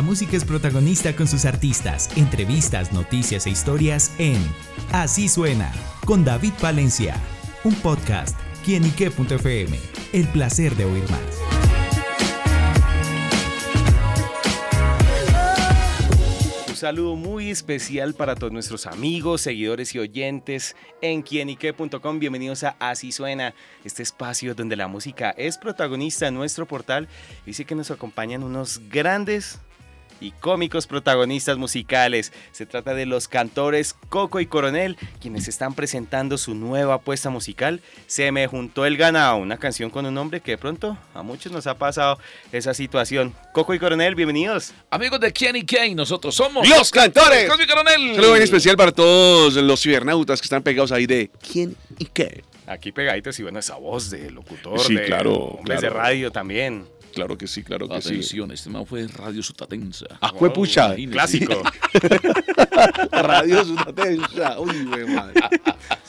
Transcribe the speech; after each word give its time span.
La 0.00 0.06
música 0.06 0.34
es 0.34 0.46
protagonista 0.46 1.14
con 1.14 1.28
sus 1.28 1.44
artistas, 1.44 2.08
entrevistas, 2.16 2.90
noticias 2.90 3.44
e 3.44 3.50
historias 3.50 4.10
en 4.16 4.38
Así 4.92 5.28
Suena, 5.28 5.70
con 6.06 6.24
David 6.24 6.54
Valencia. 6.62 7.16
Un 7.64 7.74
podcast, 7.74 8.34
quienique.fm. 8.64 9.78
El 10.14 10.26
placer 10.28 10.74
de 10.76 10.86
oír 10.86 11.04
más. 11.10 11.20
saludo 16.74 17.14
muy 17.14 17.50
especial 17.50 18.14
para 18.14 18.34
todos 18.34 18.54
nuestros 18.54 18.86
amigos, 18.86 19.42
seguidores 19.42 19.94
y 19.94 19.98
oyentes 19.98 20.76
en 21.02 21.20
quienique.com. 21.20 22.18
Bienvenidos 22.18 22.64
a 22.64 22.74
Así 22.78 23.12
Suena, 23.12 23.52
este 23.84 24.02
espacio 24.02 24.54
donde 24.54 24.76
la 24.76 24.88
música 24.88 25.28
es 25.36 25.58
protagonista 25.58 26.26
en 26.26 26.36
nuestro 26.36 26.64
portal. 26.64 27.06
Dice 27.44 27.66
que 27.66 27.74
nos 27.74 27.90
acompañan 27.90 28.42
unos 28.42 28.80
grandes 28.88 29.60
y 30.20 30.32
cómicos 30.32 30.86
protagonistas 30.86 31.58
musicales. 31.58 32.32
Se 32.52 32.66
trata 32.66 32.94
de 32.94 33.06
los 33.06 33.28
cantores 33.28 33.94
Coco 34.08 34.40
y 34.40 34.46
Coronel, 34.46 34.96
quienes 35.20 35.48
están 35.48 35.74
presentando 35.74 36.38
su 36.38 36.54
nueva 36.54 36.94
apuesta 36.94 37.30
musical. 37.30 37.80
Se 38.06 38.30
me 38.32 38.46
juntó 38.46 38.86
el 38.86 38.96
ganado, 38.96 39.36
una 39.36 39.56
canción 39.58 39.90
con 39.90 40.06
un 40.06 40.14
nombre 40.14 40.40
que 40.40 40.52
de 40.52 40.58
pronto 40.58 40.96
a 41.14 41.22
muchos 41.22 41.52
nos 41.52 41.66
ha 41.66 41.76
pasado 41.78 42.18
esa 42.52 42.74
situación. 42.74 43.34
Coco 43.52 43.74
y 43.74 43.78
Coronel, 43.78 44.14
bienvenidos. 44.14 44.72
Amigos 44.90 45.20
de 45.20 45.32
Quién 45.32 45.56
y 45.56 45.64
Quién, 45.64 45.96
nosotros 45.96 46.34
somos 46.34 46.68
los 46.68 46.90
cantores. 46.90 47.48
Coco 47.48 47.62
y 47.62 47.66
Coronel. 47.66 48.14
Saludo 48.14 48.36
en 48.36 48.42
especial 48.42 48.76
para 48.76 48.92
todos 48.92 49.54
los 49.54 49.80
cibernautas 49.80 50.40
que 50.40 50.44
están 50.46 50.62
pegados 50.62 50.92
ahí 50.92 51.06
de 51.06 51.30
¿Quién 51.52 51.76
y 51.98 52.04
qué? 52.06 52.44
Aquí 52.66 52.92
pegaditos 52.92 53.36
y 53.40 53.42
bueno, 53.42 53.58
esa 53.58 53.76
voz 53.76 54.10
de 54.10 54.30
locutor, 54.30 54.78
Sí, 54.78 54.94
de 54.94 55.04
claro, 55.06 55.34
hombres 55.34 55.80
de 55.80 55.88
claro. 55.88 56.00
radio 56.02 56.30
también. 56.30 56.86
Claro 57.14 57.36
que 57.36 57.46
sí, 57.46 57.62
claro 57.62 57.88
que 57.88 58.00
sí. 58.00 58.08
Atención, 58.08 58.50
este 58.52 58.70
man 58.70 58.86
fue 58.86 59.06
Radio 59.08 59.42
Sutatensa. 59.42 60.06
Ah, 60.20 60.32
fue 60.38 60.52
pucha. 60.52 60.96
imagínese. 60.98 61.46
Clásico. 61.46 61.62
Radio 63.12 63.64
Sudatensa. 63.64 64.60
Uy, 64.60 64.84
güey, 64.86 65.06
madre. 65.06 65.34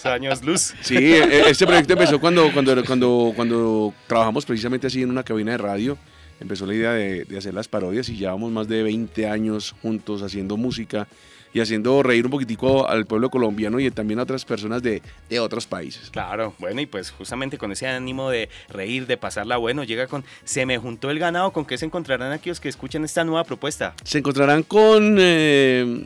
Años 0.04 0.44
luz. 0.44 0.74
Sí, 0.82 0.96
e- 0.98 1.50
este 1.50 1.66
proyecto 1.66 1.94
empezó 1.94 2.20
cuando, 2.20 2.52
cuando, 2.52 2.84
cuando, 2.86 3.34
cuando 3.36 3.94
trabajamos 4.08 4.46
precisamente 4.46 4.88
así 4.88 5.02
en 5.02 5.10
una 5.10 5.24
cabina 5.24 5.52
de 5.52 5.58
radio. 5.58 5.98
Empezó 6.40 6.66
la 6.66 6.74
idea 6.74 6.92
de, 6.94 7.26
de 7.26 7.38
hacer 7.38 7.54
las 7.54 7.68
parodias 7.68 8.10
y 8.10 8.16
llevamos 8.18 8.52
más 8.52 8.68
de 8.68 8.82
20 8.82 9.30
años 9.30 9.76
juntos 9.82 10.24
haciendo 10.24 10.58
música 10.58 11.08
y 11.54 11.60
haciendo 11.60 12.02
reír 12.04 12.26
un 12.26 12.32
poquitico 12.32 12.88
al 12.88 13.06
pueblo 13.06 13.30
colombiano 13.30 13.80
y 13.80 13.90
también 13.92 14.20
a 14.20 14.24
otras 14.24 14.46
personas 14.46 14.82
de, 14.82 15.02
de 15.30 15.40
otros 15.40 15.68
países. 15.68 16.10
Claro, 16.10 16.54
bueno, 16.60 16.82
y 16.82 16.86
pues 16.86 17.12
justamente 17.12 17.58
con 17.58 17.72
ese 17.72 17.88
ánimo 17.88 18.30
de 18.30 18.50
reír, 18.70 19.08
de 19.08 19.18
pasarla 19.18 19.58
bueno, 19.58 19.84
llega 19.84 20.08
con 20.08 20.24
Se 20.44 20.66
me 20.66 20.78
juntó 20.78 21.10
el 21.10 21.20
ganado, 21.20 21.52
¿con 21.52 21.66
qué 21.66 21.78
se 21.78 21.86
encontrarán 21.86 22.32
aquellos 22.32 22.60
que 22.60 22.70
escuchan 22.70 23.04
esta 23.04 23.24
nueva 23.24 23.44
propuesta? 23.44 23.94
se 24.04 24.18
encontrarán 24.20 24.64
con 24.64 25.18
eh, 25.20 26.06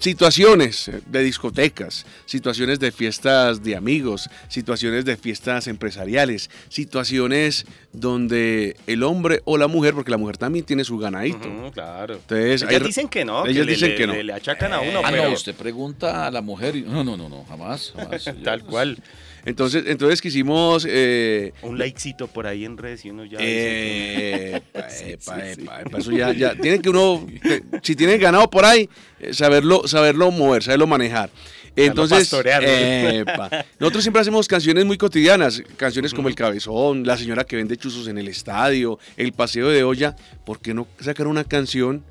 situaciones 0.00 0.90
de 1.06 1.22
discotecas, 1.22 2.04
situaciones 2.26 2.80
de 2.80 2.90
fiestas 2.90 3.62
de 3.62 3.76
amigos, 3.76 4.28
situaciones 4.48 5.04
de 5.04 5.16
fiestas 5.16 5.66
empresariales, 5.68 6.50
situaciones 6.68 7.66
donde 7.92 8.76
el 8.86 9.02
hombre 9.02 9.40
o 9.44 9.56
la 9.58 9.68
mujer, 9.68 9.94
porque 9.94 10.10
la 10.10 10.16
mujer 10.16 10.36
también 10.38 10.64
tiene 10.64 10.84
su 10.84 10.98
ganadito. 10.98 11.70
Claro. 11.72 12.14
Entonces, 12.14 12.62
Ellas 12.62 12.80
hay- 12.80 12.86
dicen 12.86 13.08
que 13.08 13.24
no, 13.24 13.46
ellas 13.46 13.66
le- 13.66 13.72
dicen 13.72 13.90
le, 13.90 13.94
que 13.96 14.06
no. 14.06 14.12
Le, 14.14 14.24
le 14.24 14.32
achacan 14.32 14.72
a 14.72 14.80
uno, 14.80 15.00
Ah, 15.04 15.08
pero 15.10 15.24
no, 15.24 15.30
usted 15.34 15.54
pregunta 15.54 16.26
a 16.26 16.30
la 16.30 16.40
mujer 16.42 16.76
y... 16.76 16.82
No, 16.82 17.04
no, 17.04 17.16
no, 17.16 17.28
no, 17.28 17.44
jamás, 17.44 17.92
jamás. 17.94 18.24
tal 18.44 18.64
cual. 18.64 18.98
Entonces, 19.44 19.84
entonces 19.86 20.20
quisimos... 20.20 20.86
eh, 20.88 21.52
Un 21.62 21.78
likecito 21.78 22.26
por 22.26 22.46
ahí 22.46 22.64
en 22.64 22.76
redes 22.76 23.04
y 23.04 23.10
uno 23.10 23.24
ya... 23.24 23.38
eh, 23.40 24.56
epa, 24.56 24.86
epa, 25.00 25.48
epa, 25.50 25.80
epa, 25.82 25.98
eso 25.98 26.12
ya, 26.12 26.32
ya 26.32 26.54
tiene 26.54 26.80
que 26.80 26.90
uno, 26.90 27.26
eh, 27.44 27.62
si 27.82 27.96
tiene 27.96 28.18
ganado 28.18 28.48
por 28.50 28.64
ahí, 28.64 28.88
eh, 29.18 29.32
saberlo, 29.32 29.86
saberlo 29.88 30.30
mover, 30.30 30.62
saberlo 30.62 30.86
manejar. 30.86 31.30
Entonces, 31.76 32.32
epa. 32.32 33.64
nosotros 33.78 34.02
siempre 34.02 34.20
hacemos 34.20 34.48
canciones 34.48 34.84
muy 34.84 34.98
cotidianas, 34.98 35.62
canciones 35.76 36.12
como 36.12 36.28
El 36.28 36.34
Cabezón, 36.34 37.06
La 37.06 37.16
señora 37.16 37.44
que 37.44 37.56
vende 37.56 37.76
chuzos 37.76 38.08
en 38.08 38.18
el 38.18 38.28
estadio, 38.28 38.98
El 39.16 39.32
paseo 39.32 39.68
de 39.68 39.84
olla. 39.84 40.16
¿Por 40.44 40.60
qué 40.60 40.74
no 40.74 40.88
sacar 40.98 41.28
una 41.28 41.44
canción 41.44 42.04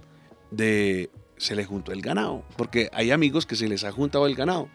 de 0.49 1.09
Se 1.37 1.55
le 1.55 1.65
juntó 1.65 1.91
el 1.91 2.01
ganado? 2.01 2.43
Porque 2.57 2.89
hay 2.93 3.11
amigos 3.11 3.45
que 3.45 3.55
se 3.57 3.67
les 3.67 3.83
ha 3.83 3.91
juntado 3.91 4.27
el 4.27 4.35
ganado. 4.35 4.69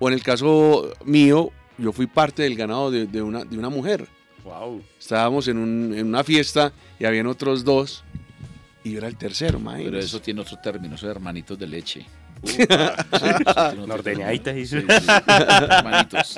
O 0.00 0.08
en 0.08 0.14
el 0.14 0.22
caso 0.22 0.92
mío, 1.04 1.50
yo 1.78 1.92
fui 1.92 2.06
parte 2.06 2.42
del 2.42 2.56
ganado 2.56 2.90
de, 2.90 3.06
de 3.06 3.22
una, 3.22 3.44
de 3.44 3.58
una 3.58 3.68
mujer. 3.68 4.06
Wow. 4.44 4.82
Estábamos 4.98 5.48
en, 5.48 5.58
un- 5.58 5.94
en 5.96 6.06
una 6.06 6.22
fiesta 6.24 6.72
y 7.00 7.04
habían 7.04 7.26
otros 7.26 7.64
dos 7.64 8.04
y 8.84 8.92
yo 8.92 8.98
era 8.98 9.08
el 9.08 9.16
tercero, 9.16 9.58
Pero 9.84 9.98
eso 9.98 10.20
tiene 10.20 10.40
otro 10.42 10.58
término, 10.58 10.94
eso 10.94 11.06
de 11.06 11.12
hermanitos 11.12 11.58
de 11.58 11.66
leche. 11.66 12.06
Sí, 14.66 14.76
sí, 14.80 14.80
sí, 14.80 14.86
hermanitos. 15.68 16.36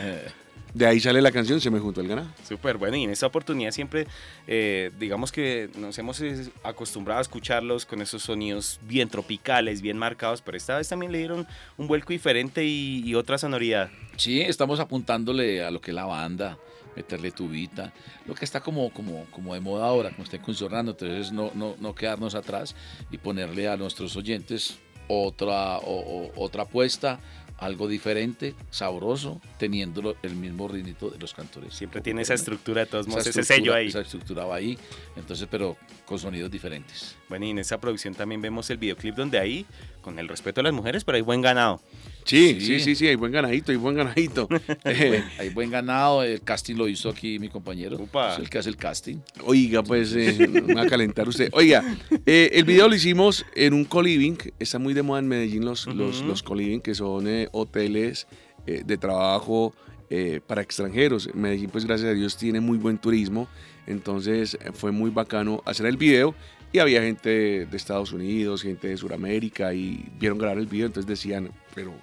Eh, 0.00 0.28
De 0.74 0.86
ahí 0.86 1.00
sale 1.00 1.20
la 1.22 1.32
canción 1.32 1.60
Se 1.60 1.70
me 1.70 1.78
juntó 1.80 2.00
el 2.00 2.08
ganado. 2.08 2.28
Súper 2.46 2.76
bueno, 2.76 2.96
y 2.96 3.04
en 3.04 3.10
esta 3.10 3.26
oportunidad 3.26 3.70
siempre, 3.72 4.06
eh, 4.46 4.90
digamos 4.98 5.32
que 5.32 5.70
nos 5.76 5.98
hemos 5.98 6.20
eh, 6.20 6.48
acostumbrado 6.62 7.18
a 7.18 7.22
escucharlos 7.22 7.84
con 7.86 8.00
esos 8.02 8.22
sonidos 8.22 8.78
bien 8.82 9.08
tropicales, 9.08 9.80
bien 9.82 9.98
marcados, 9.98 10.42
pero 10.42 10.56
esta 10.56 10.76
vez 10.76 10.88
también 10.88 11.10
le 11.12 11.18
dieron 11.18 11.46
un 11.78 11.86
vuelco 11.88 12.12
diferente 12.12 12.64
y, 12.64 13.02
y 13.04 13.14
otra 13.14 13.38
sonoridad. 13.38 13.90
Sí, 14.16 14.40
estamos 14.40 14.78
apuntándole 14.78 15.64
a 15.64 15.70
lo 15.70 15.80
que 15.80 15.90
es 15.90 15.94
la 15.94 16.04
banda, 16.04 16.58
meterle 16.94 17.30
tubita, 17.30 17.92
lo 18.26 18.34
que 18.34 18.44
está 18.44 18.60
como, 18.60 18.90
como, 18.92 19.24
como 19.30 19.54
de 19.54 19.60
moda 19.60 19.86
ahora, 19.86 20.10
como 20.10 20.24
está 20.24 20.36
incursionando, 20.36 20.92
entonces 20.92 21.32
no, 21.32 21.50
no, 21.54 21.76
no 21.80 21.94
quedarnos 21.94 22.34
atrás 22.34 22.74
y 23.10 23.18
ponerle 23.18 23.68
a 23.68 23.76
nuestros 23.76 24.16
oyentes 24.16 24.78
otra, 25.08 25.78
o- 25.78 25.82
o- 26.26 26.32
otra 26.44 26.64
apuesta, 26.64 27.18
algo 27.58 27.88
diferente, 27.88 28.54
sabroso, 28.70 29.40
teniendo 29.58 30.16
el 30.22 30.34
mismo 30.36 30.68
ritmo 30.68 31.10
de 31.10 31.18
los 31.18 31.34
cantores. 31.34 31.74
Siempre 31.74 32.00
tiene 32.00 32.22
esa 32.22 32.34
estructura 32.34 32.82
de 32.82 32.86
todos 32.86 33.06
Esa 33.06 33.10
modos, 33.10 33.26
ese 33.26 33.42
sello 33.42 33.74
ahí. 33.74 33.88
Esa 33.88 34.00
estructura 34.00 34.44
va 34.44 34.56
ahí, 34.56 34.78
entonces, 35.16 35.46
pero 35.50 35.76
con 36.06 36.18
sonidos 36.18 36.50
diferentes. 36.50 37.16
Bueno, 37.28 37.46
y 37.46 37.50
en 37.50 37.58
esta 37.58 37.78
producción 37.78 38.14
también 38.14 38.40
vemos 38.40 38.70
el 38.70 38.78
videoclip 38.78 39.16
donde 39.16 39.38
ahí, 39.38 39.66
con 40.00 40.18
el 40.18 40.28
respeto 40.28 40.60
a 40.60 40.64
las 40.64 40.72
mujeres, 40.72 41.04
pero 41.04 41.16
hay 41.16 41.22
buen 41.22 41.42
ganado. 41.42 41.80
Sí, 42.28 42.58
Sí. 42.60 42.78
sí, 42.80 42.94
sí, 42.94 43.06
hay 43.06 43.14
buen 43.16 43.32
ganadito, 43.32 43.72
hay 43.72 43.78
buen 43.78 43.94
ganadito. 43.96 44.48
Eh, 44.84 45.24
Hay 45.38 45.48
buen 45.50 45.70
ganado, 45.70 46.22
el 46.22 46.42
casting 46.42 46.74
lo 46.76 46.86
hizo 46.88 47.08
aquí 47.08 47.38
mi 47.38 47.48
compañero, 47.48 47.96
Upa. 47.98 48.34
es 48.34 48.38
el 48.38 48.50
que 48.50 48.58
hace 48.58 48.68
el 48.68 48.76
casting. 48.76 49.16
Oiga, 49.44 49.82
pues 49.82 50.12
eh, 50.14 50.46
me 50.46 50.74
va 50.74 50.82
a 50.82 50.86
calentar 50.86 51.26
usted. 51.28 51.48
Oiga, 51.52 51.82
eh, 52.26 52.50
el 52.52 52.64
video 52.64 52.86
lo 52.88 52.94
hicimos 52.94 53.46
en 53.54 53.72
un 53.72 53.84
co-living. 53.84 54.36
Está 54.58 54.78
muy 54.78 54.92
de 54.94 55.02
moda 55.02 55.20
en 55.20 55.28
Medellín 55.28 55.64
los, 55.64 55.86
los, 55.86 56.18
Ujú. 56.18 56.28
los 56.28 56.42
co-living, 56.42 56.80
que 56.80 56.94
son 56.94 57.26
eh, 57.26 57.48
hoteles 57.52 58.26
eh, 58.66 58.82
de 58.84 58.96
trabajo 58.98 59.74
eh, 60.10 60.40
para 60.46 60.60
extranjeros. 60.62 61.30
Medellín, 61.34 61.70
pues 61.70 61.84
gracias 61.86 62.10
a 62.10 62.14
Dios, 62.14 62.36
tiene 62.36 62.60
muy 62.60 62.76
buen 62.78 62.98
turismo. 62.98 63.48
Entonces 63.86 64.54
eh, 64.60 64.70
fue 64.74 64.92
muy 64.92 65.10
bacano 65.10 65.62
hacer 65.64 65.86
el 65.86 65.96
video. 65.96 66.34
Y 66.72 66.80
había 66.80 67.00
gente 67.00 67.30
de 67.64 67.76
Estados 67.78 68.12
Unidos, 68.12 68.62
gente 68.62 68.88
de 68.88 68.96
Sudamérica, 68.98 69.72
y 69.72 70.04
vieron 70.20 70.36
grabar 70.36 70.58
el 70.58 70.66
video. 70.66 70.86
Entonces 70.86 71.08
decían, 71.08 71.50
pero 71.74 71.94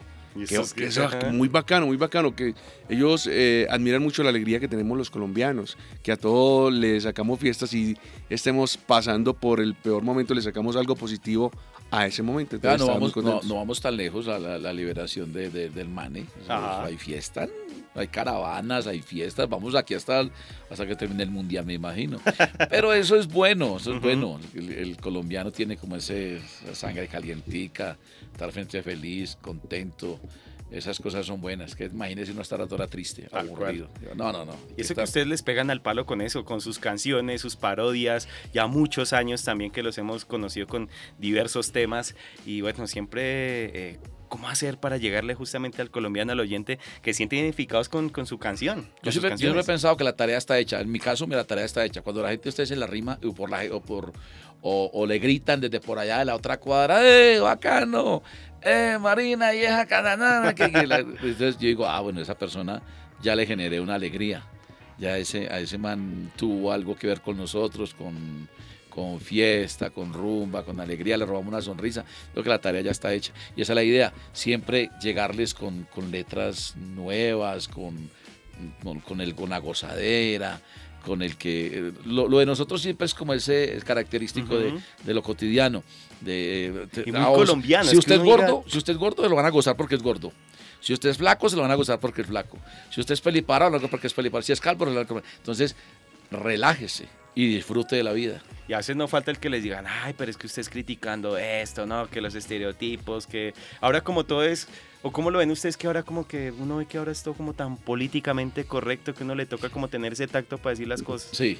que, 0.43 0.87
ajá. 0.87 1.31
muy 1.31 1.47
bacano, 1.47 1.85
muy 1.85 1.97
bacano, 1.97 2.35
que 2.35 2.53
ellos 2.89 3.27
eh, 3.31 3.67
admiran 3.69 4.01
mucho 4.01 4.21
la 4.23 4.29
alegría 4.29 4.59
que 4.59 4.67
tenemos 4.67 4.97
los 4.97 5.09
colombianos, 5.09 5.77
que 6.03 6.11
a 6.11 6.17
todos 6.17 6.73
les 6.73 7.03
sacamos 7.03 7.39
fiestas 7.39 7.73
y 7.73 7.97
estemos 8.29 8.77
pasando 8.77 9.33
por 9.33 9.61
el 9.61 9.75
peor 9.75 10.03
momento, 10.03 10.33
le 10.33 10.41
sacamos 10.41 10.75
algo 10.75 10.95
positivo 10.95 11.51
a 11.91 12.05
ese 12.07 12.21
momento. 12.23 12.55
Entonces, 12.55 12.79
no, 12.79 12.87
vamos, 12.93 13.13
no, 13.25 13.41
no 13.47 13.55
vamos 13.55 13.79
tan 13.81 13.95
lejos 13.95 14.27
a 14.27 14.37
la, 14.39 14.57
la 14.57 14.73
liberación 14.73 15.31
de- 15.31 15.49
de- 15.49 15.69
del 15.69 15.87
Mane. 15.87 16.25
Hay 16.85 16.97
fiestas, 16.97 17.49
hay 17.93 18.07
caravanas, 18.07 18.87
hay 18.87 19.01
fiestas. 19.01 19.47
Vamos 19.47 19.75
aquí 19.75 19.93
hasta, 19.93 20.27
hasta 20.69 20.85
que 20.85 20.95
termine 20.95 21.23
el 21.23 21.31
mundial, 21.31 21.65
me 21.65 21.73
imagino. 21.73 22.19
Pero 22.69 22.91
eso 22.93 23.15
es 23.15 23.27
bueno, 23.27 23.77
eso 23.77 23.95
es 23.95 24.01
bueno. 24.01 24.39
El, 24.53 24.71
el 24.71 24.97
colombiano 24.97 25.51
tiene 25.51 25.77
como 25.77 25.95
ese, 25.95 26.37
esa 26.37 26.75
sangre 26.75 27.07
calientica, 27.07 27.97
estar 28.31 28.51
frente 28.51 28.81
feliz, 28.83 29.37
contento. 29.41 30.19
Esas 30.75 30.99
cosas 30.99 31.25
son 31.25 31.41
buenas. 31.41 31.75
Que 31.75 31.85
imagínese 31.85 32.31
uno 32.31 32.41
estar 32.41 32.61
a 32.61 32.67
toda 32.67 32.87
triste, 32.87 33.23
Tal 33.23 33.47
aburrido. 33.47 33.89
No, 34.15 34.31
no, 34.31 34.45
no. 34.45 34.55
Y 34.77 34.81
eso 34.81 34.93
que 34.93 35.03
ustedes 35.03 35.27
les 35.27 35.41
pegan 35.41 35.71
al 35.71 35.81
palo 35.81 36.05
con 36.05 36.21
eso, 36.21 36.43
con 36.43 36.61
sus 36.61 36.79
canciones, 36.79 37.41
sus 37.41 37.55
parodias, 37.55 38.27
ya 38.53 38.67
muchos 38.67 39.13
años 39.13 39.43
también 39.43 39.71
que 39.71 39.83
los 39.83 39.97
hemos 39.97 40.25
conocido 40.25 40.67
con 40.67 40.89
diversos 41.17 41.71
temas 41.71 42.15
y 42.45 42.61
bueno, 42.61 42.87
siempre 42.87 43.91
eh, 43.93 43.99
cómo 44.27 44.49
hacer 44.49 44.77
para 44.77 44.97
llegarle 44.97 45.33
justamente 45.33 45.81
al 45.81 45.89
colombiano, 45.89 46.33
al 46.33 46.39
oyente 46.39 46.79
que 47.01 47.13
siente 47.13 47.37
identificados 47.37 47.89
con, 47.89 48.09
con 48.09 48.25
su 48.25 48.37
canción. 48.37 48.83
con 48.83 48.91
Yo 49.03 49.11
siempre, 49.11 49.31
yo 49.31 49.37
siempre 49.37 49.61
he 49.61 49.65
pensado 49.65 49.95
que 49.97 50.03
la 50.03 50.15
tarea 50.15 50.37
está 50.37 50.59
hecha. 50.59 50.81
En 50.81 50.91
mi 50.91 50.99
caso, 50.99 51.25
la 51.27 51.45
tarea 51.45 51.65
está 51.65 51.85
hecha. 51.85 52.01
Cuando 52.01 52.21
la 52.21 52.29
gente 52.29 52.49
usted 52.49 52.65
se 52.65 52.75
la 52.75 52.87
rima 52.87 53.19
o, 53.23 53.33
por 53.33 53.49
la, 53.49 53.63
o, 53.71 53.81
por, 53.81 54.11
o, 54.61 54.89
o 54.93 55.05
le 55.05 55.19
gritan 55.19 55.61
desde 55.61 55.79
por 55.79 55.99
allá 55.99 56.19
de 56.19 56.25
la 56.25 56.35
otra 56.35 56.59
cuadra, 56.59 56.99
¡eh, 57.01 57.39
bacano! 57.39 58.23
¡Eh, 58.65 58.97
Marina, 58.99 59.51
vieja 59.51 59.85
cananana! 59.85 60.53
Que, 60.53 60.63
entonces 60.73 61.57
yo 61.57 61.67
digo, 61.67 61.87
ah, 61.87 62.01
bueno, 62.01 62.21
esa 62.21 62.37
persona 62.37 62.81
ya 63.21 63.35
le 63.35 63.45
generé 63.45 63.79
una 63.79 63.95
alegría. 63.95 64.43
Ya 64.97 65.17
ese, 65.17 65.49
a 65.51 65.59
ese 65.59 65.77
man 65.77 66.31
tuvo 66.35 66.71
algo 66.71 66.95
que 66.95 67.07
ver 67.07 67.21
con 67.21 67.37
nosotros, 67.37 67.93
con, 67.93 68.47
con 68.89 69.19
fiesta, 69.19 69.89
con 69.89 70.13
rumba, 70.13 70.63
con 70.63 70.79
alegría, 70.79 71.17
le 71.17 71.25
robamos 71.25 71.49
una 71.49 71.61
sonrisa. 71.61 72.05
Creo 72.31 72.43
que 72.43 72.49
la 72.49 72.61
tarea 72.61 72.81
ya 72.81 72.91
está 72.91 73.13
hecha. 73.13 73.33
Y 73.55 73.61
esa 73.61 73.73
es 73.73 73.75
la 73.75 73.83
idea, 73.83 74.13
siempre 74.31 74.89
llegarles 75.01 75.53
con, 75.53 75.83
con 75.93 76.11
letras 76.11 76.75
nuevas, 76.77 77.67
con, 77.67 78.09
con, 79.05 79.21
el, 79.21 79.35
con 79.35 79.49
gozadera, 79.61 80.61
con 81.05 81.21
el 81.21 81.37
que... 81.37 81.93
Lo, 82.05 82.27
lo, 82.27 82.39
de 82.39 82.45
nosotros 82.45 82.81
siempre 82.81 83.05
es 83.05 83.13
como 83.13 83.33
ese 83.33 83.75
es 83.75 83.83
característico 83.83 84.55
uh 84.55 84.57
-huh. 84.57 84.73
de, 84.73 84.81
de, 85.03 85.13
lo 85.13 85.21
cotidiano. 85.21 85.83
De, 86.21 86.87
y 87.05 87.11
muy 87.11 87.23
colombiano. 87.23 87.89
Si 87.89 87.97
usted 87.97 88.15
es 88.15 88.21
gordo, 88.21 88.63
si 88.67 88.77
usted 88.77 88.93
es 88.93 88.99
gordo, 88.99 89.23
se 89.23 89.29
lo 89.29 89.35
van 89.35 89.45
a 89.45 89.49
gozar 89.49 89.77
porque 89.77 89.95
es 89.95 90.01
gordo. 90.01 90.33
Si 90.81 90.93
usted 90.93 91.09
es 91.09 91.17
flaco, 91.17 91.49
se 91.49 91.55
lo 91.55 91.61
van 91.61 91.71
a 91.71 91.75
gozar 91.75 91.99
porque 91.99 92.21
es 92.21 92.27
flaco. 92.27 92.57
Si 92.89 92.99
usted 92.99 93.13
es 93.13 93.21
peliparo, 93.21 93.69
lo 93.69 93.79
porque 93.89 94.07
es 94.07 94.13
peliparo. 94.13 94.41
Si 94.41 94.51
es 94.51 94.59
calvo, 94.59 94.85
lo 94.85 95.01
Entonces, 95.01 95.75
relájese 96.31 97.07
y 97.35 97.47
disfrute 97.47 97.97
de 97.97 98.03
la 98.03 98.13
vida. 98.13 98.41
Y 98.67 98.73
a 98.73 98.77
veces 98.77 98.95
no 98.95 99.07
falta 99.07 99.29
el 99.29 99.37
que 99.37 99.49
les 99.49 99.61
digan, 99.61 99.85
ay, 99.87 100.15
pero 100.17 100.31
es 100.31 100.37
que 100.37 100.47
usted 100.47 100.61
es 100.61 100.69
criticando 100.69 101.37
esto, 101.37 101.85
¿no? 101.85 102.09
Que 102.09 102.21
los 102.21 102.33
estereotipos, 102.33 103.27
que 103.27 103.53
ahora 103.81 104.01
como 104.01 104.23
todo 104.23 104.43
es, 104.43 104.67
o 105.03 105.11
cómo 105.11 105.29
lo 105.29 105.37
ven 105.37 105.51
ustedes 105.51 105.77
que 105.77 105.85
ahora 105.85 106.01
como 106.01 106.27
que 106.27 106.51
uno 106.51 106.77
ve 106.77 106.87
que 106.87 106.97
ahora 106.97 107.11
es 107.11 107.21
todo 107.21 107.35
como 107.35 107.53
tan 107.53 107.77
políticamente 107.77 108.65
correcto 108.65 109.13
que 109.13 109.23
uno 109.23 109.35
le 109.35 109.45
toca 109.45 109.69
como 109.69 109.87
tener 109.87 110.13
ese 110.13 110.27
tacto 110.27 110.57
para 110.57 110.71
decir 110.71 110.87
las 110.87 111.03
cosas. 111.03 111.29
Sí, 111.37 111.59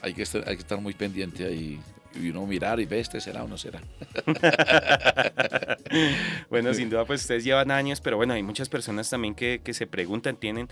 hay 0.00 0.14
que 0.14 0.22
estar, 0.22 0.42
hay 0.48 0.56
que 0.56 0.62
estar 0.62 0.80
muy 0.80 0.94
pendiente 0.94 1.44
ahí 1.44 1.78
y 2.14 2.30
uno 2.30 2.46
mirar 2.46 2.80
y 2.80 2.86
ve, 2.86 3.00
este 3.00 3.20
será 3.20 3.44
o 3.44 3.48
no 3.48 3.56
será. 3.56 3.80
bueno, 6.50 6.74
sin 6.74 6.90
duda, 6.90 7.04
pues 7.04 7.22
ustedes 7.22 7.44
llevan 7.44 7.70
años, 7.70 8.00
pero 8.00 8.16
bueno, 8.16 8.34
hay 8.34 8.42
muchas 8.42 8.68
personas 8.68 9.08
también 9.08 9.34
que, 9.34 9.60
que 9.62 9.72
se 9.72 9.86
preguntan, 9.86 10.36
tienen, 10.36 10.68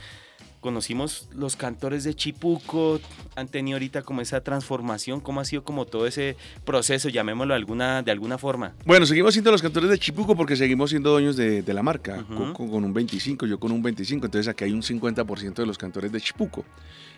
conocimos 0.61 1.29
los 1.35 1.57
cantores 1.57 2.05
de 2.05 2.15
Chipuco, 2.15 3.01
han 3.35 3.49
tenido 3.49 3.77
ahorita 3.77 4.03
como 4.03 4.21
esa 4.21 4.43
transformación, 4.43 5.21
cómo 5.21 5.41
ha 5.41 5.45
sido 5.45 5.65
como 5.65 5.87
todo 5.87 6.07
ese 6.07 6.37
proceso, 6.65 7.09
llamémoslo 7.09 7.55
alguna, 7.55 8.03
de 8.03 8.11
alguna 8.13 8.39
forma. 8.39 8.75
Bueno, 8.85 9.07
seguimos 9.07 9.33
siendo 9.33 9.51
los 9.51 9.63
cantores 9.63 9.91
de 9.91 9.99
Chipuco 9.99 10.37
porque 10.37 10.57
seguimos 10.57 10.91
siendo 10.91 11.11
dueños 11.11 11.37
de, 11.37 11.63
de 11.63 11.75
la 11.75 11.83
marca, 11.83 12.25
uh 12.29 12.33
-huh. 12.33 12.53
con, 12.53 12.69
con, 12.69 12.85
un 12.85 12.93
25, 12.93 13.47
yo 13.47 13.59
con 13.59 13.73
un 13.73 13.83
25, 13.83 14.27
entonces 14.27 14.49
aquí 14.49 14.65
hay 14.65 14.73
un 14.73 14.83
50% 14.83 15.55
de 15.55 15.67
los 15.67 15.79
cantores 15.79 16.13
de 16.13 16.21
Chipuco. 16.21 16.65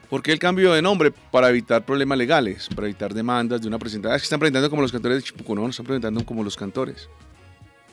¿Por 0.09 0.23
qué 0.23 0.33
el 0.33 0.39
cambio 0.39 0.73
de 0.73 0.83
nombre? 0.83 1.11
Para 1.11 1.49
evitar 1.49 1.85
problemas 1.85 2.19
legales, 2.19 2.69
para 2.75 2.87
evitar 2.87 3.15
demandas 3.15 3.63
de 3.63 3.69
una 3.69 3.79
presentación. 3.79 4.15
Es 4.17 4.23
que 4.23 4.27
están 4.27 4.39
presentando 4.39 4.71
como 4.71 4.83
los 4.83 4.93
cantores 4.93 5.19
de 5.19 5.23
Chipuco, 5.25 5.55
no, 5.55 5.63
no 5.63 5.71
están 5.71 5.87
presentando 5.87 6.25
como 6.25 6.45
los 6.45 6.57
cantores, 6.57 7.09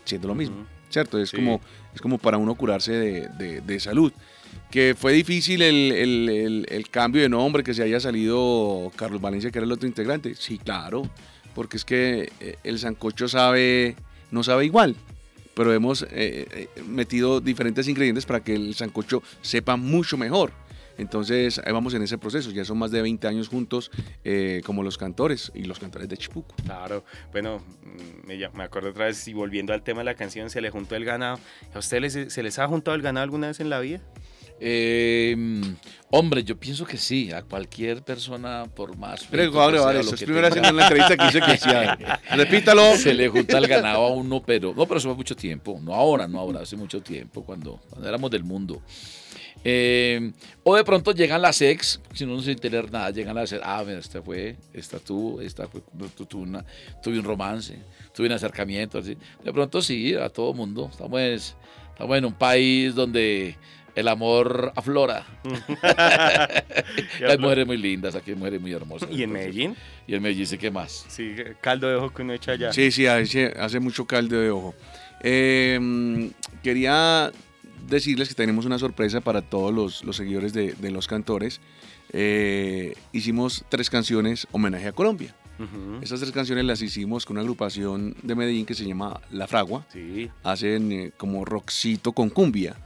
siendo 0.06 0.28
lo 0.28 0.36
mismo, 0.36 0.57
uh 0.57 0.60
-huh. 0.62 0.92
¿cierto? 0.94 1.18
Es, 1.18 1.30
sí. 1.30 1.38
como, 1.38 1.62
es 1.95 2.02
como 2.02 2.18
para 2.18 2.38
uno 2.38 2.54
curarse 2.56 2.92
de, 2.92 3.30
de, 3.30 3.62
de 3.62 3.80
salud 3.80 4.12
que 4.69 4.95
fue 4.98 5.13
difícil 5.13 5.62
el, 5.62 5.92
el, 5.92 6.66
el, 6.69 6.89
cambio 6.89 7.21
de 7.21 7.30
nombre, 7.30 7.63
que 7.63 7.74
se 7.74 7.83
haya 7.83 8.00
salido 8.00 8.92
Carlos 8.95 9.19
Valencia, 9.19 9.51
que 9.51 9.60
era 9.60 9.66
el 9.66 9.71
otro 9.71 9.88
integrante. 9.88 10.36
Sí, 10.36 10.57
claro, 10.57 11.04
porque 11.56 11.77
es 11.77 11.86
que 11.86 12.31
eh, 12.39 12.57
el 12.63 12.80
Sancocho 12.80 13.27
sabe, 13.27 13.95
no 14.31 14.44
sabe 14.44 14.66
igual, 14.66 14.95
pero 15.56 15.74
hemos 15.74 16.06
eh, 16.12 16.69
metido 16.86 17.42
diferentes 17.42 17.88
ingredientes 17.88 18.25
para 18.25 18.42
que 18.42 18.56
el 18.56 18.75
Sancocho 18.75 19.24
sepa 19.42 19.75
mucho 19.75 20.18
mejor. 20.18 20.51
Entonces, 21.00 21.62
vamos 21.66 21.94
en 21.94 22.01
ese 22.01 22.18
proceso. 22.18 22.51
Ya 22.51 22.66
son 22.66 22.77
más 22.77 22.92
de 22.92 23.01
20 23.01 23.25
años 23.25 23.48
juntos 23.48 23.89
eh, 24.25 24.62
como 24.66 24.83
los 24.83 24.98
cantores 24.98 25.50
y 25.56 25.63
los 25.63 25.80
cantores 25.80 26.10
de 26.10 26.18
Chipuco. 26.18 26.54
Claro. 26.66 27.06
Bueno, 27.31 27.60
mm, 27.60 28.27
me, 28.27 28.50
me, 28.50 28.63
acuerdo 28.63 28.89
otra 28.89 29.06
vez 29.06 29.25
y 29.30 29.33
volviendo 29.33 29.74
al 29.74 29.81
tema 29.81 30.00
de 30.00 30.06
la 30.06 30.16
canción, 30.16 30.50
se 30.50 30.60
le 30.60 30.69
juntó 30.69 30.98
el 30.98 31.06
ganado. 31.06 31.39
¿A 31.74 31.80
ustedes 31.80 32.33
se 32.33 32.44
les 32.44 32.60
ha 32.60 32.68
juntado 32.68 32.95
el 32.95 33.01
ganado 33.01 33.24
alguna 33.24 33.48
vez 33.48 33.62
en 33.62 33.69
la 33.69 33.80
vida? 33.80 34.01
Eh, 34.60 35.36
hombre, 36.12 36.44
yo 36.44 36.60
pienso 36.60 36.86
que 36.86 36.98
sí, 36.98 37.32
a 37.32 37.42
cualquier 37.44 38.04
persona, 38.04 38.66
por 38.74 38.98
más. 38.98 39.26
Pero, 39.30 39.52
vale, 39.52 39.80
vale, 39.80 40.02
eso 40.02 40.16
es 40.16 40.24
primera 40.24 40.50
vez 40.50 40.58
en 40.58 40.74
una 40.74 40.84
entrevista 40.84 41.18
que 41.18 41.28
hice 41.28 41.42
que 41.42 41.52
decía, 41.52 42.20
repítalo. 42.36 42.96
Se 42.96 43.14
le 43.14 43.30
junta 43.30 43.58
el 43.58 43.68
ganado 43.68 44.04
a 44.06 44.10
uno, 44.10 44.42
pero 44.46 44.74
no, 44.76 44.86
pero 44.86 44.98
eso 44.98 45.10
fue 45.10 45.16
mucho 45.16 45.36
tiempo, 45.36 45.80
no 45.82 45.94
ahora, 45.94 46.28
no 46.28 46.40
ahora, 46.40 46.62
hace 46.62 46.76
mucho 46.76 47.02
tiempo, 47.02 47.44
cuando, 47.44 47.80
cuando 47.90 48.08
éramos 48.08 48.32
del 48.32 48.44
mundo. 48.44 48.82
Eh, 49.64 50.32
o 50.64 50.76
de 50.76 50.86
pronto 50.86 51.12
llegan 51.12 51.42
las 51.42 51.62
ex, 51.62 52.00
si 52.14 52.26
no, 52.26 52.42
sin 52.42 52.58
tener 52.58 52.90
nada, 52.92 53.10
llegan 53.12 53.36
las 53.36 53.52
ex, 53.52 53.62
ah, 53.64 53.84
mira, 53.86 54.00
esta 54.00 54.22
fue, 54.22 54.56
esta 54.74 55.00
tuvo, 55.00 55.42
esta 55.42 55.68
fue, 55.68 55.82
tuve, 56.28 56.42
una, 56.42 56.66
tuve 57.04 57.20
un 57.20 57.26
romance, 57.26 57.78
tuve 58.14 58.28
un 58.28 58.34
acercamiento, 58.34 59.00
así. 59.00 59.18
De 59.44 59.52
pronto 59.52 59.82
sí, 59.82 60.16
a 60.16 60.30
todo 60.30 60.54
mundo, 60.54 60.88
estamos, 60.90 61.20
estamos 61.92 62.18
en 62.18 62.26
un 62.26 62.34
país 62.34 62.96
donde 62.96 63.58
el 64.00 64.07
amor 64.07 64.72
aflora. 64.78 65.25
hay 67.28 67.38
mujeres 67.38 67.68
muy 67.68 67.75
lindas, 67.75 68.16
aquí 68.16 68.31
hay 68.31 68.38
mujeres 68.38 68.62
muy 68.62 68.72
hermosas. 68.72 69.10
¿Y 69.12 69.24
en 69.24 69.31
Medellín? 69.31 69.75
Y 70.07 70.16
en 70.16 70.24
Medellín 70.24 70.48
sí 70.48 70.57
que 70.57 70.72
más. 70.72 71.06
Sí, 71.10 71.36
caldo 71.60 71.90
de 71.90 71.96
ojo 71.96 72.13
que 72.13 72.22
uno 72.22 72.34
echa 72.34 72.54
allá. 72.54 72.72
Sí, 72.72 72.92
sí, 72.92 73.07
hace, 73.07 73.54
hace 73.60 73.80
mucho 73.81 74.06
caldo 74.06 74.40
de 74.40 74.51
ojo. 74.51 74.74
Eh, 75.22 76.31
quería 76.63 77.30
decirles 77.90 78.30
que 78.30 78.36
tenemos 78.36 78.66
una 78.66 78.80
sorpresa 78.80 79.19
para 79.19 79.42
todos 79.42 79.74
los, 79.74 80.04
los 80.06 80.16
seguidores 80.16 80.54
de, 80.54 80.74
de, 80.74 80.92
los 80.92 81.07
cantores. 81.07 81.60
Eh, 82.13 82.95
hicimos 83.12 83.66
tres 83.68 83.90
canciones 83.90 84.48
homenaje 84.52 84.88
a 84.88 84.94
Colombia. 84.94 85.36
Uh 85.60 85.63
-huh. 85.63 86.02
Esas 86.04 86.22
tres 86.22 86.31
canciones 86.31 86.63
las 86.63 86.81
hicimos 86.81 87.25
con 87.25 87.36
una 87.36 87.42
agrupación 87.42 88.16
de 88.24 88.34
Medellín 88.34 88.66
que 88.66 88.75
se 88.75 88.86
llama 88.86 89.19
La 89.30 89.45
Fragua. 89.45 89.86
Sí. 89.92 90.30
Hacen 90.44 90.92
eh, 90.94 91.12
como 91.18 91.44
rockcito 91.44 92.13
con 92.13 92.30
cumbia 92.30 92.78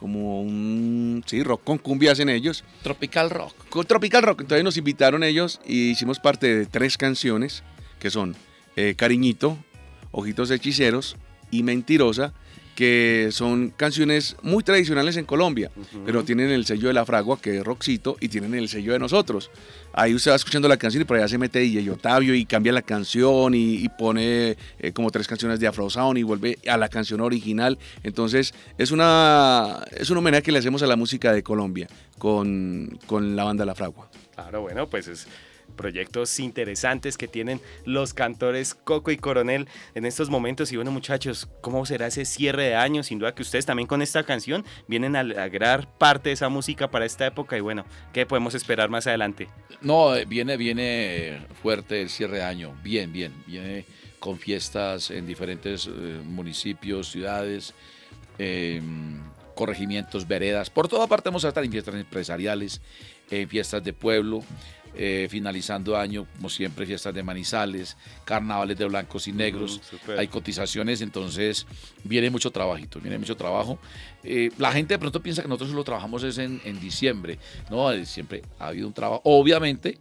como 0.00 0.40
un 0.40 1.22
sí, 1.26 1.42
rock 1.42 1.62
con 1.62 1.78
cumbia 1.78 2.12
hacen 2.12 2.30
ellos. 2.30 2.64
Tropical 2.82 3.30
rock. 3.30 3.54
Con 3.68 3.86
tropical 3.86 4.22
rock. 4.22 4.40
Entonces 4.40 4.64
nos 4.64 4.78
invitaron 4.78 5.22
ellos 5.22 5.60
y 5.66 5.90
hicimos 5.90 6.18
parte 6.18 6.56
de 6.56 6.66
tres 6.66 6.96
canciones 6.96 7.62
que 8.00 8.10
son 8.10 8.34
eh, 8.76 8.94
Cariñito, 8.96 9.58
Ojitos 10.10 10.50
Hechiceros 10.50 11.16
y 11.50 11.62
Mentirosa, 11.62 12.32
que 12.80 13.28
son 13.30 13.74
canciones 13.76 14.36
muy 14.40 14.64
tradicionales 14.64 15.18
en 15.18 15.26
Colombia, 15.26 15.70
uh 15.76 15.80
-huh. 15.80 16.02
pero 16.06 16.24
tienen 16.24 16.48
el 16.48 16.64
sello 16.64 16.88
de 16.88 16.94
la 16.94 17.04
fragua, 17.04 17.38
que 17.38 17.58
es 17.58 17.62
rockcito, 17.62 18.16
y 18.20 18.28
tienen 18.28 18.54
el 18.54 18.70
sello 18.70 18.94
de 18.94 18.98
nosotros. 18.98 19.50
Ahí 19.92 20.14
usted 20.14 20.30
va 20.30 20.36
escuchando 20.36 20.66
la 20.66 20.78
canción 20.78 21.02
y 21.02 21.04
por 21.04 21.18
allá 21.18 21.28
se 21.28 21.36
mete 21.36 21.58
DJ 21.58 21.90
Otavio 21.90 22.34
y 22.34 22.46
cambia 22.46 22.72
la 22.72 22.80
canción 22.80 23.52
y, 23.52 23.84
y 23.84 23.90
pone 23.90 24.56
eh, 24.78 24.92
como 24.94 25.10
tres 25.10 25.28
canciones 25.28 25.60
de 25.60 25.66
Afro 25.66 25.90
Sound 25.90 26.16
y 26.16 26.22
vuelve 26.22 26.58
a 26.66 26.78
la 26.78 26.88
canción 26.88 27.20
original. 27.20 27.78
Entonces 28.02 28.54
es, 28.78 28.92
una, 28.92 29.84
es 29.92 30.08
un 30.08 30.16
homenaje 30.16 30.44
que 30.44 30.52
le 30.52 30.60
hacemos 30.60 30.82
a 30.82 30.86
la 30.86 30.96
música 30.96 31.34
de 31.34 31.42
Colombia 31.42 31.86
con, 32.16 32.98
con 33.04 33.36
la 33.36 33.44
banda 33.44 33.66
La 33.66 33.74
Fragua. 33.74 34.08
Claro, 34.34 34.62
bueno, 34.62 34.88
pues 34.88 35.06
es 35.06 35.26
proyectos 35.70 36.38
interesantes 36.40 37.16
que 37.16 37.28
tienen 37.28 37.60
los 37.84 38.14
cantores 38.14 38.74
Coco 38.74 39.10
y 39.10 39.16
Coronel 39.16 39.68
en 39.94 40.04
estos 40.04 40.30
momentos. 40.30 40.72
Y 40.72 40.76
bueno, 40.76 40.90
muchachos, 40.90 41.48
¿cómo 41.60 41.84
será 41.86 42.08
ese 42.08 42.24
cierre 42.24 42.64
de 42.64 42.74
año? 42.74 43.02
Sin 43.02 43.18
duda 43.18 43.34
que 43.34 43.42
ustedes 43.42 43.66
también 43.66 43.86
con 43.86 44.02
esta 44.02 44.24
canción 44.24 44.64
vienen 44.88 45.16
a 45.16 45.22
lograr 45.22 45.88
parte 45.98 46.30
de 46.30 46.34
esa 46.34 46.48
música 46.48 46.90
para 46.90 47.04
esta 47.04 47.26
época. 47.26 47.56
Y 47.56 47.60
bueno, 47.60 47.84
¿qué 48.12 48.26
podemos 48.26 48.54
esperar 48.54 48.90
más 48.90 49.06
adelante? 49.06 49.48
No, 49.80 50.12
viene, 50.26 50.56
viene 50.56 51.46
fuerte 51.62 52.02
el 52.02 52.10
cierre 52.10 52.38
de 52.38 52.44
año. 52.44 52.76
Bien, 52.82 53.12
bien. 53.12 53.32
Viene 53.46 53.84
con 54.18 54.38
fiestas 54.38 55.10
en 55.10 55.26
diferentes 55.26 55.86
eh, 55.86 56.20
municipios, 56.24 57.10
ciudades. 57.10 57.74
Eh, 58.38 58.80
corregimientos, 59.60 60.26
veredas, 60.26 60.70
por 60.70 60.88
toda 60.88 61.06
parte 61.06 61.28
vamos 61.28 61.44
a 61.44 61.48
estar 61.48 61.62
en 61.62 61.70
fiestas 61.70 61.94
empresariales, 61.94 62.80
en 63.30 63.46
fiestas 63.46 63.84
de 63.84 63.92
pueblo, 63.92 64.42
eh, 64.94 65.28
finalizando 65.30 65.96
año, 65.96 66.26
como 66.36 66.48
siempre, 66.48 66.86
fiestas 66.86 67.14
de 67.14 67.22
manizales, 67.22 67.96
carnavales 68.24 68.76
de 68.76 68.84
blancos 68.86 69.28
y 69.28 69.32
negros, 69.32 69.80
uh, 70.08 70.12
hay 70.18 70.28
cotizaciones, 70.28 71.00
entonces 71.00 71.66
viene 72.04 72.30
mucho 72.30 72.50
trabajito, 72.50 73.00
viene 73.00 73.18
mucho 73.18 73.36
trabajo. 73.36 73.78
Eh, 74.24 74.50
la 74.58 74.72
gente 74.72 74.94
de 74.94 74.98
pronto 74.98 75.22
piensa 75.22 75.42
que 75.42 75.48
nosotros 75.48 75.70
solo 75.70 75.84
trabajamos 75.84 76.22
es 76.24 76.38
en, 76.38 76.60
en 76.64 76.80
diciembre, 76.80 77.38
no, 77.70 77.92
siempre 78.04 78.42
ha 78.58 78.68
habido 78.68 78.86
un 78.86 78.92
trabajo, 78.92 79.22
obviamente 79.24 79.98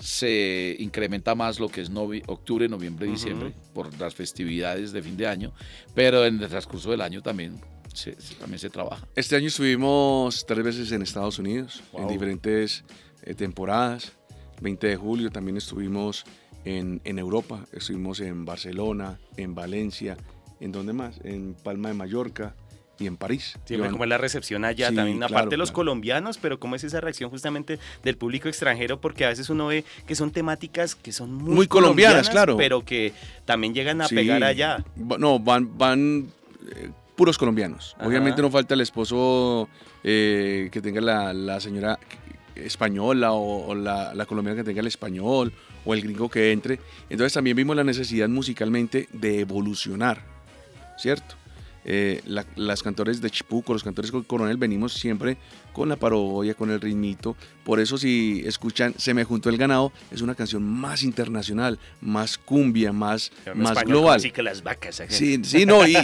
se 0.00 0.76
incrementa 0.78 1.34
más 1.34 1.60
lo 1.60 1.68
que 1.68 1.80
es 1.80 1.90
novi 1.90 2.22
octubre, 2.26 2.68
noviembre, 2.68 3.06
diciembre, 3.06 3.48
uh 3.48 3.52
-huh. 3.52 3.72
por 3.74 4.00
las 4.00 4.14
festividades 4.14 4.92
de 4.92 5.02
fin 5.02 5.16
de 5.16 5.26
año, 5.26 5.52
pero 5.94 6.24
en 6.24 6.40
el 6.40 6.48
transcurso 6.48 6.90
del 6.90 7.00
año 7.00 7.22
también 7.22 7.60
se, 7.92 8.20
se, 8.20 8.34
también 8.36 8.58
se 8.58 8.70
trabaja. 8.70 9.06
Este 9.14 9.36
año 9.36 9.48
estuvimos 9.48 10.46
tres 10.46 10.64
veces 10.64 10.92
en 10.92 11.02
Estados 11.02 11.38
Unidos, 11.38 11.82
wow. 11.92 12.02
en 12.02 12.08
diferentes 12.08 12.84
eh, 13.22 13.34
temporadas. 13.34 14.12
20 14.60 14.86
de 14.86 14.96
julio 14.96 15.30
también 15.30 15.56
estuvimos 15.56 16.24
en, 16.64 17.00
en, 17.04 17.18
Europa, 17.18 17.66
estuvimos 17.72 18.20
en 18.20 18.44
Barcelona, 18.44 19.18
en 19.36 19.54
Valencia, 19.54 20.16
¿en 20.60 20.72
dónde 20.72 20.92
más? 20.92 21.20
En 21.24 21.54
Palma 21.54 21.88
de 21.88 21.94
Mallorca 21.94 22.54
y 22.98 23.06
en 23.06 23.16
París. 23.16 23.58
Siempre 23.64 23.90
como 23.90 24.04
es 24.04 24.10
la 24.10 24.18
recepción 24.18 24.64
allá 24.64 24.90
sí, 24.90 24.94
también, 24.94 25.18
aparte 25.18 25.34
claro, 25.34 25.50
de 25.50 25.56
los 25.56 25.70
claro. 25.70 25.76
colombianos, 25.76 26.38
pero 26.38 26.60
cómo 26.60 26.76
es 26.76 26.84
esa 26.84 27.00
reacción 27.00 27.30
justamente 27.30 27.78
del 28.04 28.16
público 28.16 28.48
extranjero, 28.48 29.00
porque 29.00 29.24
a 29.24 29.28
veces 29.28 29.50
uno 29.50 29.66
ve 29.66 29.84
que 30.06 30.14
son 30.14 30.30
temáticas 30.30 30.94
que 30.94 31.12
son 31.12 31.34
muy, 31.34 31.54
muy 31.54 31.66
colombianas, 31.66 32.28
colombianas, 32.28 32.30
claro. 32.30 32.56
Pero 32.56 32.84
que 32.84 33.12
también 33.44 33.74
llegan 33.74 34.00
a 34.00 34.08
sí. 34.08 34.14
pegar 34.14 34.44
allá. 34.44 34.84
No, 34.96 35.40
van, 35.40 35.76
van 35.76 36.28
eh, 36.76 36.90
puros 37.16 37.38
colombianos. 37.38 37.94
Ajá. 37.98 38.06
Obviamente 38.06 38.40
no 38.40 38.50
falta 38.50 38.74
el 38.74 38.80
esposo 38.80 39.68
eh, 40.04 40.68
que 40.70 40.80
tenga 40.80 41.00
la, 41.00 41.32
la 41.32 41.60
señora 41.60 41.98
española 42.56 43.32
o, 43.32 43.74
la, 43.74 44.14
la, 44.14 44.26
colombiana 44.26 44.60
que 44.60 44.64
tenga 44.64 44.80
el 44.80 44.86
español 44.86 45.52
o 45.84 45.94
el 45.94 46.02
gringo 46.02 46.28
que 46.28 46.52
entre. 46.52 46.78
Entonces 47.10 47.32
también 47.32 47.56
vimos 47.56 47.76
la 47.76 47.84
necesidad 47.84 48.28
musicalmente 48.28 49.08
de 49.12 49.40
evolucionar, 49.40 50.22
¿cierto? 50.98 51.36
Eh, 51.84 52.22
las 52.54 52.82
cantores 52.82 53.20
de 53.20 53.28
Chipuco, 53.28 53.72
los 53.72 53.82
cantores 53.82 54.12
con 54.12 54.22
Coronel, 54.22 54.56
venimos 54.56 54.92
siempre 54.92 55.36
con 55.72 55.88
la 55.88 55.96
parodia, 55.96 56.54
con 56.54 56.70
el 56.70 56.80
ritmito. 56.80 57.36
Por 57.64 57.80
eso 57.80 57.98
si 57.98 58.42
escuchan 58.46 58.94
Se 58.96 59.14
me 59.14 59.24
juntó 59.24 59.48
el 59.48 59.56
ganado, 59.56 59.92
es 60.12 60.22
una 60.22 60.36
canción 60.36 60.62
más 60.62 61.02
internacional, 61.02 61.80
más 62.00 62.38
cumbia, 62.38 62.92
más, 62.92 63.32
más 63.54 63.82
global. 63.82 64.20
Sí, 64.20 64.30
que 64.30 64.42
las 64.42 64.62
vacas. 64.62 65.02
Sí, 65.08 65.40
sí, 65.42 65.66
no, 65.66 65.86
y, 65.86 65.96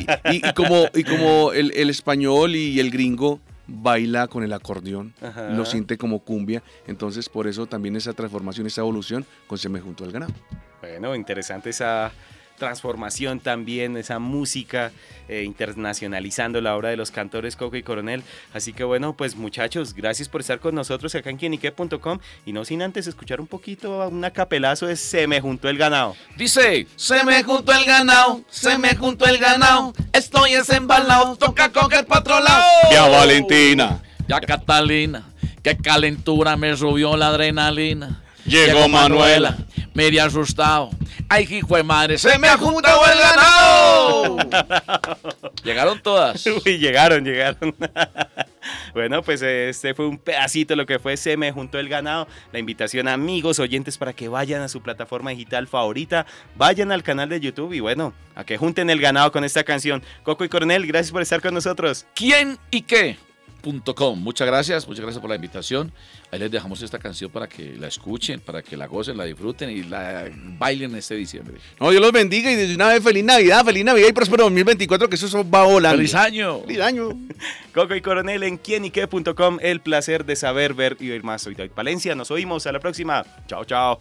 como, 0.57 0.87
y 0.95 1.05
como 1.05 1.53
el, 1.53 1.91
español 1.91 2.57
y 2.57 2.81
el 2.81 2.91
gringo 2.91 3.41
baila 3.69 4.27
con 4.27 4.43
el 4.43 4.53
acordeón, 4.53 5.15
lo 5.53 5.65
siente 5.65 5.97
como 5.97 6.21
cumbia, 6.21 6.63
entonces 6.87 7.29
por 7.29 7.47
eso 7.47 7.67
también 7.67 7.95
esa 7.95 8.15
transformación, 8.15 8.67
esa 8.67 8.81
evolución 8.81 9.25
con 9.47 9.59
Se 9.59 9.69
me 9.69 9.81
juntó 9.81 10.05
el 10.05 10.13
ganado. 10.13 10.33
Bueno, 10.81 11.15
interesante 11.15 11.71
esa 11.71 12.11
transformación 12.59 13.41
también, 13.41 13.97
esa 13.97 14.19
música, 14.19 14.93
eh, 15.29 15.45
internacionalizando 15.45 16.61
la 16.61 16.77
obra 16.77 16.91
de 16.91 16.97
los 16.97 17.11
cantores 17.11 17.57
Coco 17.57 17.77
y 17.77 17.83
Coronel. 17.83 18.23
Así 18.53 18.73
que 18.73 18.85
bueno, 18.85 19.17
pues 19.17 19.37
muchachos, 19.37 19.95
gracias 19.95 20.29
por 20.29 20.41
estar 20.41 20.59
con 20.61 20.75
nosotros 20.75 21.15
acá 21.15 21.31
en 21.31 21.39
quienique.com 21.39 22.19
y 22.45 22.53
no 22.53 22.65
sin 22.65 22.83
antes 22.83 23.07
escuchar 23.07 23.41
un 23.41 23.47
poquito, 23.47 24.09
una 24.09 24.31
capelazo 24.31 24.87
de 24.87 24.97
Se 24.97 25.27
me 25.27 25.41
juntó 25.41 25.69
el 25.69 25.79
ganado. 25.79 26.17
Dice, 26.37 26.87
se 26.97 27.25
me 27.25 27.43
juntó 27.43 27.73
el 27.73 27.85
ganado, 27.85 28.43
se 28.51 28.77
me 28.77 28.95
juntó 28.95 29.27
el 29.27 29.39
ganado, 29.39 29.95
estoy 30.13 30.53
desembalado, 30.53 31.37
toca 31.37 31.73
coger 31.73 32.07
para 32.07 32.21
otro 32.21 32.41
lado. 32.41 32.65
Ya 32.93 33.09
Valentina. 33.09 34.03
Ya 34.29 34.41
Catalina, 34.43 35.25
qué 35.63 35.75
calentura 35.79 36.55
me 36.59 36.77
subió 36.77 37.17
la 37.17 37.29
adrenalina. 37.29 38.23
Llegó, 38.49 38.89
Manuela, 38.89 39.57
medio 39.93 40.25
asustado. 40.25 40.91
¡Ay, 41.29 41.47
hijo 41.51 41.77
de 41.77 41.83
madre! 41.83 42.17
¡Se 42.17 42.39
me 42.39 42.49
ha 42.49 42.57
juntado 42.57 43.03
el 43.05 43.19
ganado! 43.19 44.37
llegaron 45.65 46.01
todas. 46.01 46.47
Uy, 46.47 46.79
llegaron, 46.79 47.23
llegaron. 47.23 47.77
bueno, 48.95 49.23
pues 49.23 49.43
este 49.43 49.93
fue 49.93 50.07
un 50.07 50.17
pedacito 50.17 50.75
lo 50.75 50.87
que 50.87 50.99
fue 50.99 51.19
Se 51.19 51.37
me 51.37 51.53
juntó 51.53 51.79
el 51.79 51.91
ganado. 51.91 52.27
La 52.51 52.59
invitación 52.59 53.09
a 53.09 53.13
amigos, 53.13 53.59
oyentes, 53.59 53.99
para 53.99 54.15
que 54.15 54.29
vayan 54.29 54.63
a 54.63 54.69
su 54.69 54.81
plataforma 54.81 55.31
digital 55.31 55.69
favorita, 55.69 56.25
vayan 56.57 56.91
al 56.91 57.03
canal 57.03 57.29
de 57.29 57.41
YouTube 57.41 57.75
y 57.75 57.81
bueno, 57.81 58.15
a 58.35 58.45
que 58.45 58.57
junten 58.57 58.89
el 58.89 59.01
ganado 59.01 59.31
con 59.31 59.45
esta 59.45 59.65
canción. 59.65 60.03
Coco 60.23 60.45
y 60.45 60.49
Coronel, 60.49 60.87
gracias 60.87 61.13
por 61.13 61.21
estar 61.21 61.43
con 61.43 61.53
nosotros. 61.53 62.07
¿Quién 62.15 62.59
y 62.71 62.81
qué? 62.83 63.19
Muchas 63.65 64.47
gracias, 64.47 64.87
muchas 64.87 65.03
gracias 65.03 65.21
por 65.21 65.29
la 65.29 65.37
invitación. 65.37 65.93
Ahí 66.31 66.39
les 66.39 66.51
dejamos 66.51 66.81
esta 66.83 66.99
canción 66.99 67.31
para 67.31 67.49
que 67.49 67.75
la 67.77 67.89
escuchen, 67.89 68.41
para 68.41 68.63
que 68.63 68.77
la 68.77 68.87
gocen, 68.87 69.17
la 69.17 69.25
disfruten 69.25 69.71
y 69.71 69.83
la 69.83 70.31
bailen 70.59 70.95
este 70.95 71.15
diciembre. 71.17 71.57
No, 71.81 71.91
Dios 71.91 72.01
los 72.01 72.13
bendiga 72.13 72.51
y 72.51 72.55
desde 72.55 72.75
una 72.75 72.89
vez 72.89 73.03
feliz 73.03 73.25
Navidad, 73.25 73.65
feliz 73.65 73.85
Navidad 73.85 74.09
y 74.09 74.13
próspero 74.13 74.45
2024, 74.45 75.09
que 75.09 75.17
eso 75.17 75.51
va 75.51 75.65
volando. 75.65 75.99
¡Feliz 75.99 76.15
año! 76.15 76.61
¡Feliz 76.61 76.81
año! 76.81 77.09
Coco 77.75 77.95
y 77.95 78.01
Coronel 78.01 78.43
en 78.43 78.59
quienique.com, 78.59 79.59
el 79.61 79.81
placer 79.81 80.25
de 80.25 80.37
saber, 80.37 80.75
ver 80.75 80.97
y 81.01 81.11
oír 81.11 81.25
más. 81.25 81.43
Soy 81.43 81.55
David 81.55 81.73
Palencia, 81.73 82.15
nos 82.15 82.31
oímos 82.31 82.67
a 82.67 82.73
la 82.73 82.81
próxima. 82.81 83.25
Chao, 83.47 83.65
chao. 83.65 84.01